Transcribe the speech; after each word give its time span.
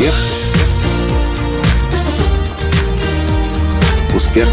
Успех. 0.00 0.14
Успех. 4.14 4.48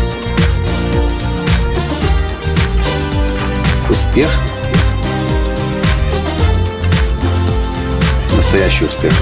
Успех. 3.90 4.30
Настоящий 8.36 8.84
успех. 8.84 9.14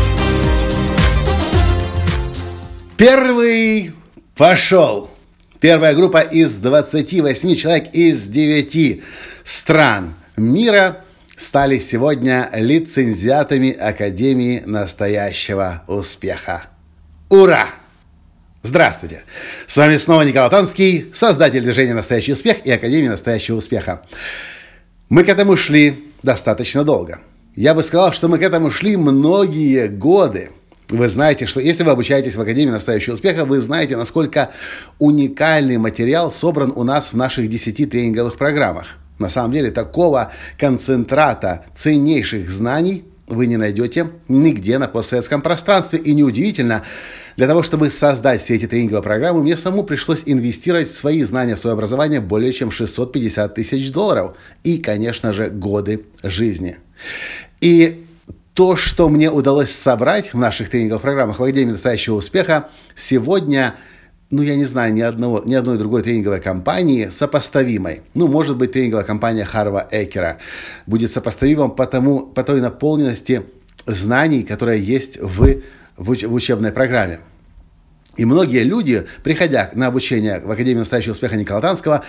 Первый 2.98 3.94
пошел. 4.36 5.12
Первая 5.60 5.94
группа 5.94 6.22
из 6.22 6.56
28 6.56 7.56
человек 7.56 7.94
из 7.94 8.28
9 8.28 9.04
стран 9.44 10.16
мира 10.38 11.05
стали 11.38 11.80
сегодня 11.80 12.50
лицензиатами 12.54 13.72
Академии 13.72 14.64
настоящего 14.66 15.84
успеха. 15.88 16.64
Ура! 17.30 17.68
Здравствуйте! 18.64 19.24
С 19.68 19.78
вами 19.78 19.98
снова 19.98 20.24
Николай 20.24 20.50
Танский, 20.50 21.12
создатель 21.14 21.62
движения 21.62 21.94
«Настоящий 21.94 22.34
успех» 22.34 22.66
и 22.66 22.72
Академии 22.72 23.08
настоящего 23.08 23.58
успеха. 23.58 24.02
Мы 25.10 25.24
к 25.24 25.30
этому 25.30 25.56
шли 25.56 26.12
достаточно 26.24 26.84
долго. 26.84 27.20
Я 27.56 27.76
бы 27.76 27.84
сказал, 27.84 28.12
что 28.12 28.28
мы 28.28 28.40
к 28.40 28.42
этому 28.42 28.72
шли 28.72 28.98
многие 28.98 29.88
годы– 29.88 30.52
вы 30.90 31.10
знаете, 31.10 31.48
что 31.48 31.60
если 31.60 31.84
вы 31.84 31.92
обучаетесь 31.92 32.36
в 32.36 32.42
Академии 32.42 32.72
настоящего 32.72 33.16
успеха, 33.16 33.46
вы 33.46 33.60
знаете, 33.60 33.98
насколько 33.98 34.52
уникальный 35.00 35.78
материал 35.78 36.32
собран 36.32 36.72
у 36.76 36.84
нас 36.84 37.12
в 37.12 37.18
наших 37.18 37.50
10 37.50 37.90
тренинговых 37.90 38.38
программах. 38.38 38.98
На 39.20 39.30
самом 39.30 39.52
деле 39.52 39.72
такого 39.72 40.32
концентрата 40.58 41.66
ценнейших 41.74 42.50
знаний 42.50 43.06
вы 43.28 43.48
не 43.48 43.58
найдете 43.58 44.12
нигде 44.28 44.78
на 44.78 44.88
постсоветском 44.88 45.42
пространстве. 45.42 46.00
И 46.00 46.14
неудивительно, 46.14 46.84
для 47.38 47.48
того, 47.48 47.64
чтобы 47.64 47.90
создать 47.90 48.42
все 48.42 48.56
эти 48.56 48.68
тренинговые 48.68 49.02
программы, 49.02 49.42
мне 49.42 49.58
самому 49.58 49.84
пришлось 49.84 50.24
инвестировать 50.26 50.92
свои 50.92 51.24
знания, 51.24 51.58
свое 51.58 51.74
образование 51.74 52.20
более 52.20 52.54
чем 52.54 52.72
650 52.72 53.56
тысяч 53.56 53.92
долларов. 53.92 54.36
И, 54.64 54.78
конечно 54.78 55.34
же, 55.34 55.50
годы 55.50 56.06
жизни. 56.24 56.78
И 57.62 58.06
то, 58.54 58.76
что 58.76 59.10
мне 59.10 59.32
удалось 59.32 59.72
собрать 59.72 60.34
в 60.34 60.38
наших 60.38 60.70
тренинговых 60.70 61.02
программах 61.02 61.40
в 61.40 61.44
Академии 61.44 61.72
настоящего 61.72 62.16
успеха, 62.16 62.70
сегодня 62.96 63.76
ну, 64.30 64.42
я 64.42 64.56
не 64.56 64.66
знаю 64.66 64.94
ни, 64.94 65.02
одного, 65.02 65.42
ни 65.46 65.54
одной 65.54 65.78
другой 65.78 66.02
тренинговой 66.02 66.42
компании 66.42 67.10
сопоставимой. 67.10 68.02
Ну, 68.14 68.28
может 68.28 68.58
быть, 68.58 68.74
тренинговая 68.74 69.06
компания 69.06 69.46
Харва 69.46 69.88
Экера 69.92 70.40
будет 70.86 71.12
сопоставимым 71.12 71.72
по, 71.72 71.86
тому, 71.86 72.22
по 72.22 72.44
той 72.44 72.62
наполненности 72.62 73.44
знаний, 73.86 74.44
которая 74.44 74.78
есть 74.78 75.20
в, 75.22 75.62
в, 75.98 76.28
в 76.28 76.34
учебной 76.34 76.72
программе. 76.72 77.20
И 78.18 78.26
многие 78.26 78.64
люди, 78.64 79.06
приходя 79.24 79.70
на 79.74 79.88
обучение 79.88 80.40
в 80.40 80.50
Академию 80.50 80.80
настоящего 80.80 81.12
успеха 81.12 81.36
Никола 81.36 81.62
Танского, 81.62 82.04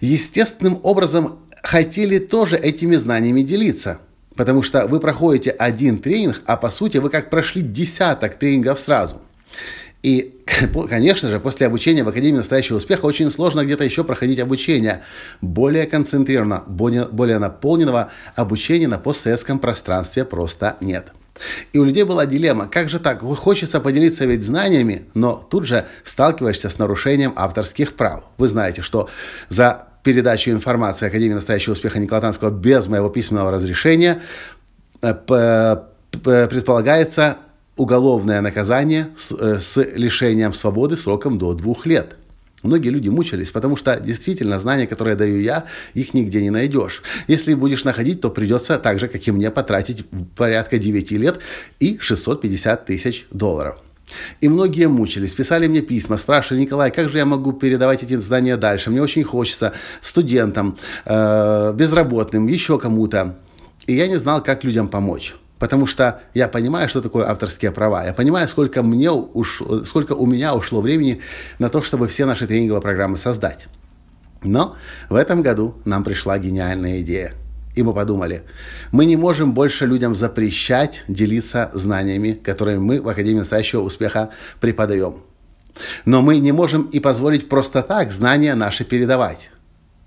естественным 0.00 0.80
образом 0.82 1.38
хотели 1.62 2.18
тоже 2.18 2.56
этими 2.56 2.96
знаниями 2.96 3.42
делиться– 3.42 3.98
Потому 4.36 4.62
что 4.62 4.86
вы 4.86 5.00
проходите 5.00 5.50
один 5.50 5.98
тренинг, 5.98 6.42
а 6.46 6.56
по 6.56 6.70
сути 6.70 6.98
вы 6.98 7.10
как 7.10 7.30
прошли 7.30 7.62
десяток 7.62 8.38
тренингов 8.38 8.80
сразу. 8.80 9.20
И, 10.02 10.42
конечно 10.88 11.30
же, 11.30 11.40
после 11.40 11.66
обучения 11.66 12.02
в 12.02 12.08
Академии 12.08 12.38
настоящего 12.38 12.76
успеха 12.76 13.06
очень 13.06 13.30
сложно 13.30 13.64
где-то 13.64 13.84
еще 13.84 14.04
проходить 14.04 14.40
обучение. 14.40 15.02
Более 15.40 15.86
концентрированного, 15.86 16.64
более, 16.66 17.06
более 17.06 17.38
наполненного 17.38 18.10
обучения 18.34 18.88
на 18.88 18.98
постсоветском 18.98 19.58
пространстве 19.58 20.24
просто 20.24 20.76
нет. 20.80 21.12
И 21.72 21.78
у 21.78 21.84
людей 21.84 22.04
была 22.04 22.26
дилемма, 22.26 22.68
как 22.68 22.88
же 22.88 22.98
так, 22.98 23.20
хочется 23.20 23.80
поделиться 23.80 24.26
ведь 24.26 24.44
знаниями, 24.44 25.06
но 25.14 25.34
тут 25.34 25.66
же 25.66 25.86
сталкиваешься 26.04 26.68
с 26.68 26.78
нарушением 26.78 27.32
авторских 27.36 27.94
прав. 27.94 28.24
Вы 28.38 28.48
знаете, 28.48 28.82
что 28.82 29.08
за 29.48 29.88
передачу 30.02 30.50
информации 30.50 31.06
Академии 31.06 31.34
настоящего 31.34 31.72
успеха 31.72 31.98
Николая 31.98 32.22
Танского 32.22 32.50
без 32.50 32.86
моего 32.86 33.08
письменного 33.08 33.50
разрешения 33.50 34.20
э, 35.00 35.14
предполагается 36.22 37.38
уголовное 37.76 38.40
наказание 38.40 39.08
с, 39.16 39.32
э, 39.32 39.60
с 39.60 39.82
лишением 39.94 40.54
свободы 40.54 40.96
сроком 40.96 41.38
до 41.38 41.54
двух 41.54 41.86
лет. 41.86 42.16
Многие 42.62 42.90
люди 42.90 43.08
мучились, 43.08 43.50
потому 43.50 43.76
что 43.76 43.98
действительно 43.98 44.60
знания, 44.60 44.86
которые 44.86 45.16
даю 45.16 45.40
я, 45.40 45.64
их 45.94 46.14
нигде 46.14 46.40
не 46.42 46.50
найдешь. 46.50 47.02
Если 47.26 47.54
будешь 47.54 47.84
находить, 47.84 48.20
то 48.20 48.30
придется 48.30 48.78
так 48.78 49.00
же, 49.00 49.08
как 49.08 49.26
и 49.26 49.32
мне, 49.32 49.50
потратить 49.50 50.04
порядка 50.36 50.78
9 50.78 51.10
лет 51.12 51.40
и 51.80 51.98
650 51.98 52.86
тысяч 52.86 53.26
долларов. 53.30 53.78
И 54.40 54.48
многие 54.48 54.88
мучились, 54.88 55.32
писали 55.32 55.66
мне 55.66 55.80
письма, 55.80 56.18
спрашивали, 56.18 56.62
Николай, 56.62 56.90
как 56.90 57.08
же 57.08 57.18
я 57.18 57.24
могу 57.24 57.52
передавать 57.52 58.02
эти 58.02 58.14
знания 58.16 58.56
дальше? 58.56 58.90
Мне 58.90 59.02
очень 59.02 59.24
хочется 59.24 59.72
студентам, 60.00 60.76
э, 61.04 61.72
безработным, 61.74 62.46
еще 62.46 62.78
кому-то. 62.78 63.36
И 63.86 63.94
я 63.94 64.06
не 64.06 64.18
знал, 64.18 64.42
как 64.42 64.64
людям 64.64 64.88
помочь. 64.88 65.34
Потому 65.62 65.86
что 65.86 66.22
я 66.34 66.48
понимаю, 66.48 66.88
что 66.88 67.00
такое 67.00 67.30
авторские 67.30 67.70
права. 67.70 68.04
Я 68.04 68.12
понимаю, 68.12 68.48
сколько, 68.48 68.82
мне 68.82 69.12
уш... 69.12 69.62
сколько 69.84 70.14
у 70.14 70.26
меня 70.26 70.56
ушло 70.56 70.80
времени 70.80 71.20
на 71.60 71.68
то, 71.68 71.82
чтобы 71.82 72.08
все 72.08 72.26
наши 72.26 72.48
тренинговые 72.48 72.82
программы 72.82 73.16
создать. 73.16 73.68
Но 74.42 74.74
в 75.08 75.14
этом 75.14 75.40
году 75.40 75.76
нам 75.84 76.02
пришла 76.02 76.36
гениальная 76.38 77.00
идея– 77.02 77.34
и 77.76 77.82
мы 77.84 77.94
подумали, 77.94 78.42
мы 78.90 79.06
не 79.06 79.16
можем 79.16 79.54
больше 79.54 79.86
людям 79.86 80.16
запрещать 80.16 81.04
делиться 81.06 81.70
знаниями, 81.74 82.32
которые 82.32 82.80
мы 82.80 83.00
в 83.00 83.08
Академии 83.08 83.38
настоящего 83.38 83.82
успеха 83.82 84.30
преподаем. 84.60 85.18
Но 86.04 86.22
мы 86.22 86.38
не 86.38 86.50
можем 86.50 86.82
и 86.82 86.98
позволить 86.98 87.48
просто 87.48 87.82
так 87.82 88.10
знания 88.10 88.56
наши 88.56 88.84
передавать. 88.84 89.50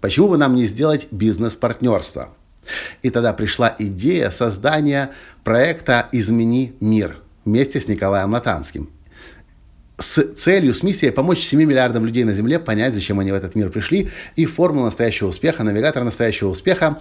Почему 0.01 0.27
бы 0.27 0.37
нам 0.37 0.53
не 0.53 0.66
сделать 0.66 1.07
бизнес-партнерство? 1.11 2.35
И 3.02 3.09
тогда 3.09 3.34
пришла 3.34 3.76
идея 3.78 4.30
создания 4.30 5.12
проекта 5.44 6.08
«Измени 6.12 6.76
мир» 6.80 7.18
вместе 7.44 7.80
с 7.80 7.88
Николаем 7.88 8.31
Латанским. 8.31 8.90
С 9.98 10.24
целью, 10.34 10.74
с 10.74 10.84
миссией 10.84 11.12
помочь 11.12 11.40
7 11.40 11.64
миллиардам 11.64 12.06
людей 12.06 12.26
на 12.26 12.34
Земле 12.34 12.59
понять, 12.59 12.94
зачем 12.94 13.20
они 13.20 13.31
в 13.31 13.36
этот 13.36 13.56
мир 13.56 13.70
пришли, 13.70 14.09
и 14.36 14.46
формула 14.46 14.86
настоящего 14.86 15.30
успеха, 15.30 15.64
навигатор 15.64 16.03
настоящего 16.03 16.50
успеха 16.50 17.00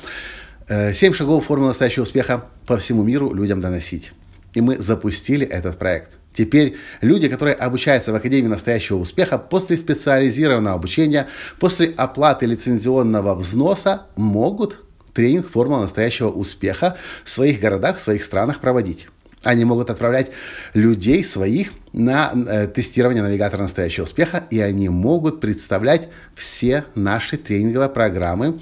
Э, 0.66 0.94
семь 0.94 1.12
шагов 1.12 1.46
формулы 1.46 1.68
настоящего 1.68 2.04
успеха 2.04 2.46
по 2.66 2.78
всему 2.78 3.02
миру 3.02 3.34
людям 3.34 3.60
доносить. 3.60 4.12
И 4.54 4.60
мы 4.60 4.78
запустили 4.78 5.46
этот 5.46 5.78
проект. 5.78 6.16
Теперь 6.32 6.76
люди, 7.00 7.28
которые 7.28 7.54
обучаются 7.54 8.12
в 8.12 8.14
Академии 8.14 8.48
настоящего 8.48 8.98
успеха, 8.98 9.36
после 9.36 9.76
специализированного 9.76 10.76
обучения, 10.76 11.28
после 11.60 11.88
оплаты 11.88 12.46
лицензионного 12.46 13.34
взноса, 13.34 14.06
могут 14.16 14.83
тренинг 15.14 15.48
«Формула 15.48 15.80
настоящего 15.80 16.28
успеха» 16.28 16.96
в 17.24 17.30
своих 17.30 17.60
городах, 17.60 17.96
в 17.96 18.00
своих 18.00 18.24
странах 18.24 18.60
проводить. 18.60 19.08
Они 19.44 19.64
могут 19.64 19.90
отправлять 19.90 20.30
людей 20.72 21.22
своих 21.22 21.72
на 21.92 22.32
э, 22.34 22.66
тестирование 22.66 23.22
навигатора 23.22 23.62
настоящего 23.62 24.04
успеха, 24.04 24.44
и 24.50 24.58
они 24.60 24.88
могут 24.88 25.40
представлять 25.40 26.08
все 26.34 26.84
наши 26.94 27.36
тренинговые 27.36 27.90
программы 27.90 28.60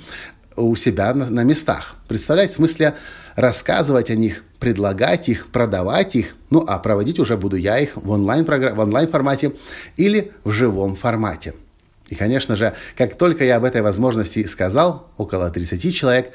у 0.57 0.75
себя 0.77 1.15
на, 1.15 1.31
на 1.31 1.45
местах. 1.45 1.97
Представляете, 2.09 2.55
в 2.55 2.57
смысле 2.57 2.95
рассказывать 3.37 4.11
о 4.11 4.17
них, 4.17 4.45
предлагать 4.59 5.29
их, 5.29 5.49
продавать 5.49 6.15
их, 6.15 6.37
ну 6.51 6.65
а 6.67 6.79
проводить 6.79 7.19
уже 7.19 7.37
буду 7.37 7.57
я 7.57 7.79
их 7.79 7.97
в 7.97 8.11
онлайн, 8.11 8.45
в 8.45 8.79
онлайн 8.81 9.09
формате 9.09 9.55
или 9.97 10.33
в 10.45 10.51
живом 10.51 10.97
формате. 10.97 11.55
И, 12.13 12.15
конечно 12.15 12.57
же, 12.57 12.75
как 12.95 13.17
только 13.17 13.43
я 13.43 13.57
об 13.57 13.65
этой 13.65 13.81
возможности 13.81 14.45
сказал, 14.45 15.11
около 15.17 15.49
30 15.49 15.97
человек 15.97 16.33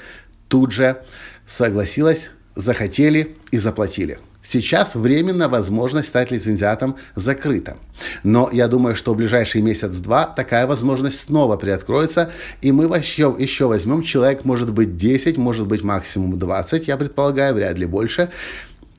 тут 0.47 0.71
же 0.71 1.03
согласилось, 1.45 2.31
захотели 2.55 3.35
и 3.51 3.59
заплатили. 3.59 4.17
Сейчас 4.41 4.95
временно 4.95 5.49
возможность 5.49 6.07
стать 6.07 6.31
лицензиатом 6.31 6.95
закрыта. 7.13 7.77
Но 8.23 8.49
я 8.51 8.67
думаю, 8.67 8.95
что 8.95 9.13
в 9.13 9.17
ближайший 9.17 9.61
месяц-два 9.61 10.25
такая 10.25 10.65
возможность 10.65 11.19
снова 11.19 11.57
приоткроется, 11.57 12.31
и 12.63 12.71
мы 12.71 12.85
еще, 12.85 13.35
еще 13.37 13.67
возьмем 13.67 14.01
человек, 14.01 14.45
может 14.45 14.73
быть, 14.73 14.95
10, 14.95 15.37
может 15.37 15.67
быть, 15.67 15.83
максимум 15.83 16.39
20, 16.39 16.87
я 16.87 16.97
предполагаю, 16.97 17.53
вряд 17.53 17.77
ли 17.77 17.85
больше. 17.85 18.31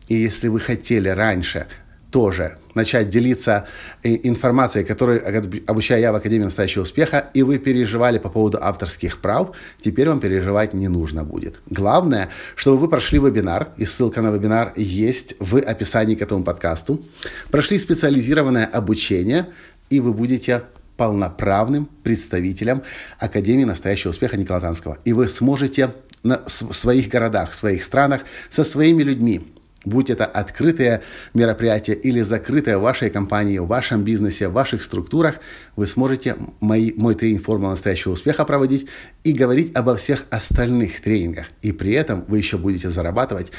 И 0.07 0.15
если 0.15 0.47
вы 0.47 0.61
хотели 0.61 1.09
раньше 1.09 1.67
тоже 2.11 2.59
начать 2.75 3.09
делиться 3.09 3.67
э, 4.03 4.17
информацией, 4.23 4.85
которую 4.85 5.21
обучаю 5.67 6.01
я 6.01 6.13
в 6.13 6.17
Академии 6.17 6.45
настоящего 6.45 6.83
успеха, 6.83 7.31
и 7.35 7.43
вы 7.43 7.59
переживали 7.59 8.19
по 8.19 8.31
поводу 8.31 8.59
авторских 8.61 9.21
прав, 9.21 9.57
теперь 9.81 10.09
вам 10.09 10.21
переживать 10.21 10.75
не 10.75 10.89
нужно 10.89 11.25
будет. 11.25 11.61
Главное, 11.71 12.31
чтобы 12.57 12.79
вы 12.79 12.89
прошли 12.89 13.19
вебинар, 13.19 13.69
и 13.77 13.85
ссылка 13.85 14.23
на 14.23 14.31
вебинар 14.31 14.73
есть 14.77 15.35
в 15.41 15.57
описании 15.57 16.15
к 16.15 16.23
этому 16.23 16.45
подкасту, 16.45 17.03
прошли 17.51 17.79
специализированное 17.79 18.67
обучение, 18.67 19.47
и 19.91 20.01
вы 20.01 20.13
будете 20.13 20.63
полноправным 20.97 21.89
представителем 22.03 22.83
Академии 23.19 23.65
настоящего 23.65 24.11
успеха 24.11 24.37
Николая 24.37 24.63
Танского. 24.63 24.99
И 25.05 25.13
вы 25.13 25.29
сможете 25.29 25.93
на, 26.23 26.43
своих 26.49 27.09
городах, 27.09 27.53
в 27.53 27.55
своих 27.55 27.85
странах 27.85 28.23
со 28.49 28.65
своими 28.65 29.03
людьми 29.03 29.43
будь 29.89 30.11
это 30.11 30.25
открытое 30.25 31.03
мероприятие 31.35 31.97
или 31.97 32.21
закрытое 32.21 32.79
в 32.79 32.83
вашей 32.83 33.11
компании, 33.11 33.59
в 33.59 33.67
вашем 33.67 34.05
бизнесе, 34.05 34.49
в 34.49 34.53
ваших 34.53 34.83
структурах, 34.83 35.41
вы 35.77 35.87
сможете 35.87 36.37
мои, 36.61 36.93
мой 36.97 37.15
тренинг 37.15 37.45
«Формула 37.45 37.71
настоящего 37.71 38.13
успеха» 38.13 38.45
проводить 38.45 38.87
и 39.25 39.33
говорить 39.33 39.77
обо 39.77 39.97
всех 39.97 40.27
остальных 40.31 41.01
тренингах. 41.01 41.47
И 41.63 41.73
при 41.73 41.93
этом 41.93 42.25
вы 42.29 42.39
еще 42.39 42.59
будете 42.59 42.91
зарабатывать 42.91 43.53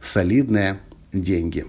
солидные 0.00 0.80
деньги. 1.12 1.66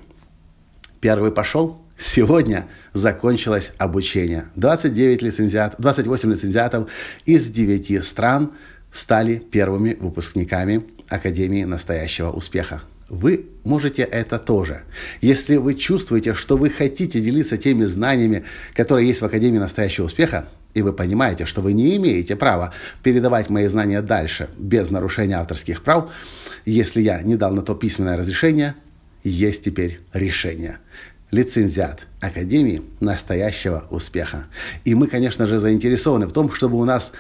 Первый 1.00 1.32
пошел, 1.32 1.82
Сегодня 1.98 2.68
закончилось 2.92 3.72
обучение. 3.78 4.46
29 4.56 5.22
лицензиат, 5.22 5.76
28 5.78 6.30
лицензиатов 6.30 6.90
из 7.26 7.50
9 7.50 8.04
стран 8.04 8.52
стали 8.92 9.36
первыми 9.36 9.94
выпускниками 9.94 10.86
Академии 11.10 11.64
настоящего 11.64 12.32
успеха. 12.32 12.82
Вы 13.10 13.46
можете 13.64 14.02
это 14.02 14.40
тоже. 14.40 14.82
Если 15.22 15.58
вы 15.58 15.76
чувствуете, 15.76 16.34
что 16.34 16.58
вы 16.58 16.70
хотите 16.70 17.22
делиться 17.22 17.58
теми 17.58 17.86
знаниями, 17.86 18.46
которые 18.74 19.08
есть 19.08 19.22
в 19.22 19.26
Академии 19.26 19.60
настоящего 19.60 20.06
успеха, 20.06 20.48
и 20.74 20.82
вы 20.82 20.92
понимаете, 20.92 21.46
что 21.46 21.62
вы 21.62 21.74
не 21.74 21.96
имеете 21.98 22.36
права 22.36 22.74
передавать 23.04 23.50
мои 23.50 23.68
знания 23.68 24.02
дальше 24.02 24.50
без 24.58 24.90
нарушения 24.90 25.36
авторских 25.36 25.84
прав, 25.84 26.12
если 26.66 27.02
я 27.02 27.22
не 27.22 27.36
дал 27.36 27.54
на 27.54 27.62
то 27.62 27.76
письменное 27.76 28.18
разрешение, 28.18 28.76
есть 29.24 29.64
теперь 29.64 30.02
решение 30.14 30.80
лицензиат 31.32 32.08
Академии 32.22 32.82
настоящего 33.00 33.86
успеха. 33.90 34.46
И 34.84 34.96
мы, 34.96 35.08
конечно 35.08 35.48
же, 35.48 35.60
заинтересованы 35.60 36.28
в 36.28 36.34
том, 36.34 36.52
чтобы 36.52 36.78
у 36.78 36.86
нас 36.86 37.12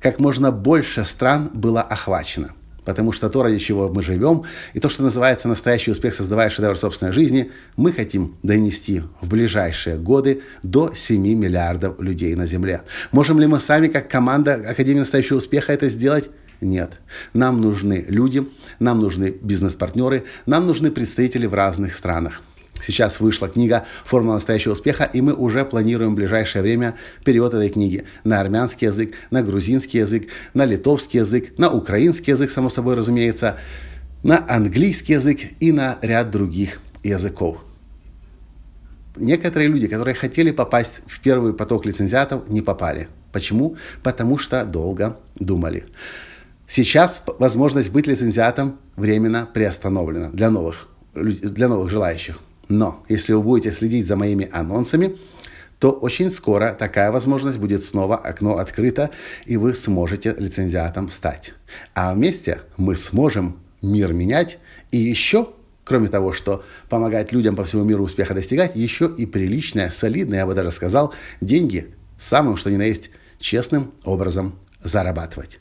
как 0.00 0.18
можно 0.18 0.50
больше 0.50 1.04
стран 1.04 1.50
было 1.52 1.82
охвачено. 1.82 2.54
Потому 2.88 3.12
что 3.12 3.28
то, 3.28 3.42
ради 3.42 3.58
чего 3.58 3.90
мы 3.90 4.02
живем, 4.02 4.44
и 4.72 4.80
то, 4.80 4.88
что 4.88 5.02
называется 5.02 5.46
настоящий 5.46 5.90
успех, 5.90 6.14
создавая 6.14 6.48
шедевр 6.48 6.74
собственной 6.74 7.12
жизни, 7.12 7.50
мы 7.76 7.92
хотим 7.92 8.38
донести 8.42 9.02
в 9.20 9.28
ближайшие 9.28 9.98
годы 9.98 10.40
до 10.62 10.94
7 10.94 11.20
миллиардов 11.20 12.00
людей 12.00 12.34
на 12.34 12.46
Земле. 12.46 12.80
Можем 13.12 13.40
ли 13.40 13.46
мы 13.46 13.60
сами, 13.60 13.88
как 13.88 14.08
команда 14.08 14.54
Академии 14.54 15.00
настоящего 15.00 15.36
успеха, 15.36 15.74
это 15.74 15.90
сделать? 15.90 16.30
Нет. 16.62 16.92
Нам 17.34 17.60
нужны 17.60 18.06
люди, 18.08 18.48
нам 18.78 19.00
нужны 19.00 19.34
бизнес-партнеры, 19.38 20.24
нам 20.46 20.66
нужны 20.66 20.90
представители 20.90 21.44
в 21.44 21.52
разных 21.52 21.94
странах. 21.94 22.40
Сейчас 22.84 23.20
вышла 23.20 23.48
книга 23.48 23.86
«Формула 24.04 24.34
настоящего 24.34 24.72
успеха», 24.72 25.04
и 25.04 25.20
мы 25.20 25.34
уже 25.34 25.64
планируем 25.64 26.12
в 26.12 26.16
ближайшее 26.16 26.62
время 26.62 26.94
перевод 27.24 27.54
этой 27.54 27.68
книги 27.68 28.04
на 28.24 28.40
армянский 28.40 28.86
язык, 28.88 29.14
на 29.30 29.42
грузинский 29.42 29.98
язык, 29.98 30.28
на 30.54 30.64
литовский 30.64 31.20
язык, 31.20 31.58
на 31.58 31.70
украинский 31.70 32.32
язык, 32.32 32.50
само 32.50 32.70
собой 32.70 32.94
разумеется, 32.94 33.58
на 34.22 34.44
английский 34.48 35.14
язык 35.14 35.40
и 35.60 35.72
на 35.72 35.98
ряд 36.02 36.30
других 36.30 36.80
языков. 37.02 37.58
Некоторые 39.16 39.68
люди, 39.68 39.88
которые 39.88 40.14
хотели 40.14 40.50
попасть 40.50 41.02
в 41.06 41.20
первый 41.20 41.52
поток 41.52 41.86
лицензиатов, 41.86 42.48
не 42.48 42.60
попали. 42.60 43.08
Почему? 43.32 43.76
Потому 44.02 44.38
что 44.38 44.64
долго 44.64 45.18
думали. 45.34 45.84
Сейчас 46.66 47.22
возможность 47.38 47.90
быть 47.90 48.06
лицензиатом 48.06 48.78
временно 48.96 49.48
приостановлена 49.52 50.28
для 50.30 50.50
новых, 50.50 50.88
для 51.14 51.68
новых 51.68 51.90
желающих. 51.90 52.40
Но 52.68 53.04
если 53.08 53.32
вы 53.32 53.42
будете 53.42 53.72
следить 53.72 54.06
за 54.06 54.16
моими 54.16 54.48
анонсами, 54.52 55.16
то 55.78 55.92
очень 55.92 56.30
скоро 56.30 56.74
такая 56.78 57.12
возможность 57.12 57.58
будет 57.58 57.84
снова 57.84 58.16
окно 58.16 58.58
открыто, 58.58 59.10
и 59.46 59.56
вы 59.56 59.74
сможете 59.74 60.34
лицензиатом 60.38 61.08
стать. 61.08 61.54
А 61.94 62.14
вместе 62.14 62.60
мы 62.76 62.96
сможем 62.96 63.58
мир 63.80 64.12
менять 64.12 64.58
и 64.90 64.98
еще 64.98 65.48
кроме 65.88 66.08
того, 66.08 66.34
что 66.34 66.62
помогать 66.90 67.32
людям 67.32 67.56
по 67.56 67.64
всему 67.64 67.82
миру 67.82 68.04
успеха 68.04 68.34
достигать, 68.34 68.76
еще 68.76 69.12
и 69.16 69.24
приличное, 69.24 69.90
солидное, 69.90 70.40
я 70.40 70.46
бы 70.46 70.54
даже 70.54 70.70
сказал, 70.70 71.14
деньги 71.40 71.94
самым, 72.18 72.58
что 72.58 72.70
ни 72.70 72.76
на 72.76 72.82
есть, 72.82 73.10
честным 73.40 73.92
образом 74.04 74.58
зарабатывать. 74.82 75.60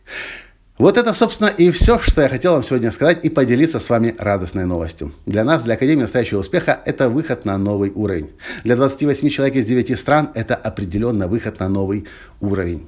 Вот 0.77 0.95
это, 0.95 1.11
собственно, 1.13 1.47
и 1.47 1.71
все, 1.71 1.97
что 1.99 2.21
я 2.21 2.29
хотел 2.29 2.53
вам 2.53 2.61
сегодня 2.61 2.91
сказать 2.91 3.25
и 3.25 3.29
поделиться 3.29 3.79
с 3.79 3.89
вами 3.89 4.13
радостной 4.19 4.65
новостью. 4.65 5.11
Для 5.25 5.43
нас, 5.43 5.63
для 5.63 5.73
Академии 5.73 6.01
настоящего 6.01 6.39
успеха, 6.39 6.79
это 6.85 7.09
выход 7.09 7.45
на 7.45 7.57
новый 7.57 7.89
уровень. 7.89 8.29
Для 8.63 8.75
28 8.75 9.29
человек 9.29 9.55
из 9.55 9.65
9 9.65 9.97
стран 9.97 10.29
это 10.35 10.55
определенно 10.55 11.27
выход 11.27 11.59
на 11.59 11.67
новый 11.67 12.05
уровень. 12.41 12.87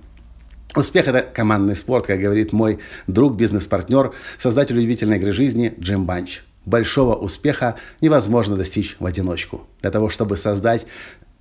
Успех– 0.76 1.08
это 1.08 1.24
командный 1.24 1.76
спорт, 1.76 2.06
как 2.06 2.20
говорит 2.20 2.54
мой 2.54 2.78
друг, 3.08 3.36
бизнес-партнер, 3.36 4.12
создатель 4.38 4.78
удивительной 4.78 5.18
игры 5.18 5.32
жизни 5.32 5.74
Джим 5.80 6.06
Банч. 6.06 6.42
Большого 6.66 7.16
успеха 7.16 7.74
невозможно 8.02 8.56
достичь 8.56 8.98
в 9.00 9.06
одиночку. 9.08 9.68
Для 9.82 9.90
того, 9.90 10.12
чтобы 10.12 10.38
создать 10.38 10.86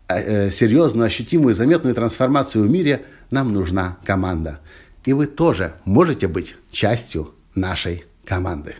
э, 0.08 0.46
э 0.46 0.50
серьезную, 0.50 1.08
ощутимую, 1.08 1.54
заметную 1.54 1.94
трансформацию 1.94 2.64
в 2.64 2.70
мире, 2.70 3.02
нам 3.30 3.52
нужна 3.52 3.98
команда 4.06 4.60
и 5.04 5.12
вы 5.12 5.26
тоже 5.26 5.74
можете 5.84 6.28
быть 6.28 6.56
частью 6.70 7.34
нашей 7.54 8.04
команды. 8.24 8.76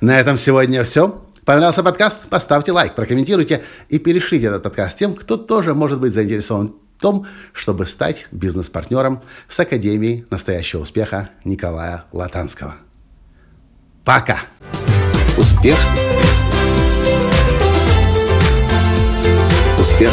На 0.00 0.18
этом 0.18 0.36
сегодня 0.36 0.84
все. 0.84 1.22
Понравился 1.44 1.82
подкаст? 1.82 2.28
Поставьте 2.28 2.72
лайк, 2.72 2.94
прокомментируйте 2.94 3.62
и 3.88 3.98
перешлите 3.98 4.46
этот 4.46 4.62
подкаст 4.62 4.98
тем, 4.98 5.14
кто 5.14 5.36
тоже 5.36 5.74
может 5.74 6.00
быть 6.00 6.12
заинтересован 6.12 6.74
в 6.98 7.00
том, 7.00 7.26
чтобы 7.52 7.86
стать 7.86 8.26
бизнес-партнером 8.32 9.22
с 9.48 9.60
Академией 9.60 10.24
настоящего 10.30 10.80
успеха 10.82 11.30
Николая 11.44 12.04
Латанского. 12.12 12.74
Пока! 14.04 14.40
Успех! 15.36 15.76
Успех! 19.78 20.10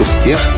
Успех! 0.00 0.57